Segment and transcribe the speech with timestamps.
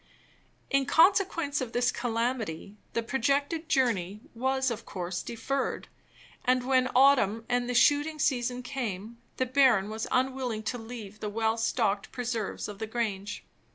[0.71, 5.89] In consequence of this calamity, the projected journey was of course deferred;
[6.43, 11.29] and when autumn and the shooting season came, the baron was unwilling to leave the
[11.29, 13.43] well stocked preserves of the Grange.